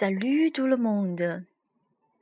[0.00, 1.42] Salut tout le monde.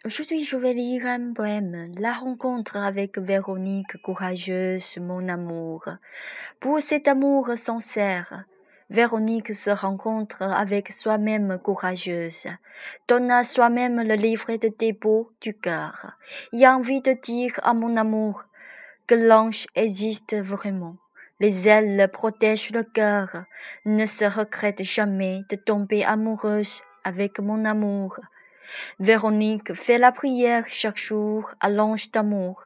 [0.06, 5.86] Aujourd'hui, je vais lire un poème, La rencontre avec Véronique courageuse, mon amour.
[6.58, 8.46] Pour cet amour sincère,
[8.88, 12.46] Véronique se rencontre avec soi-même courageuse,
[13.08, 16.12] donne à soi-même le livret de dépôt du cœur,
[16.54, 18.44] et envie de dire à mon amour
[19.06, 20.96] que l'ange existe vraiment.
[21.40, 23.44] Les ailes protègent le cœur,
[23.84, 28.18] ne se regrette jamais de tomber amoureuse avec mon amour.
[28.98, 32.64] Véronique fait la prière chaque jour à l'ange d'amour,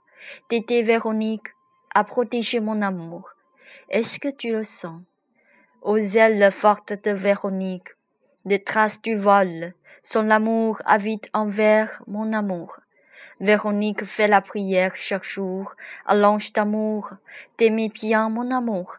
[0.48, 1.48] d'aider Véronique
[1.94, 3.34] à protéger mon amour.
[3.90, 5.02] Est-ce que tu le sens?
[5.82, 7.90] Aux ailes fortes de Véronique,
[8.46, 12.78] les traces du vol, son amour avide envers mon amour.
[13.40, 15.74] Véronique fait la prière chaque jour
[16.06, 17.10] à l'ange d'amour,
[17.58, 18.96] d'aimer bien mon amour.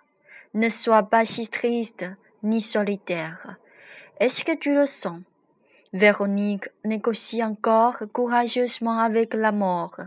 [0.53, 2.05] Ne sois pas si triste
[2.43, 3.55] ni solitaire.
[4.19, 5.21] Est-ce que tu le sens?
[5.93, 9.97] Véronique négocie encore courageusement avec la mort.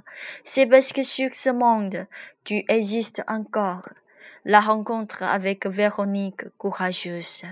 [0.42, 2.06] C'est parce que sur ce monde,
[2.44, 3.90] tu existes encore.
[4.46, 7.44] La rencontre avec Véronique courageuse.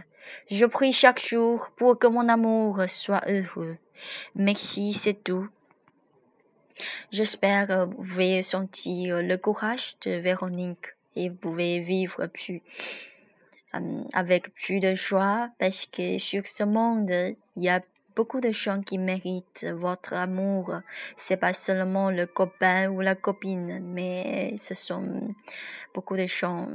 [0.50, 3.77] Je prie chaque jour pour que mon amour soit heureux.
[4.34, 5.48] Merci, c'est tout.
[7.11, 10.86] J'espère que vous pouvez sentir le courage de Véronique
[11.17, 12.62] et vous pouvez vivre plus
[13.74, 17.11] euh, avec plus de joie parce que sur ce monde,
[17.56, 17.80] il y a
[18.14, 20.80] beaucoup de gens qui méritent votre amour.
[21.16, 25.34] C'est pas seulement le copain ou la copine, mais ce sont
[25.94, 26.68] beaucoup de gens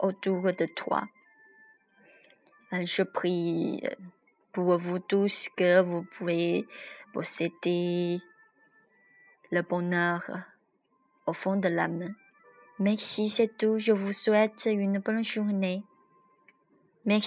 [0.00, 1.04] autour de toi.
[2.72, 3.82] Euh, je prie
[4.52, 6.66] pour vous tous que vous pouvez
[7.12, 8.20] posséder
[9.50, 10.22] le bonheur
[11.26, 12.14] au fond de l'âme.
[12.78, 13.78] Merci, c'est tout.
[13.78, 15.82] Je vous souhaite une bonne journée.
[17.04, 17.26] Merci.